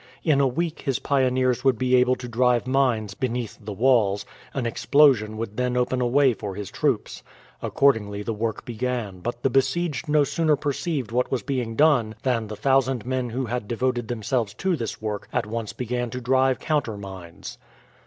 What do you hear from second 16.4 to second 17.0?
counter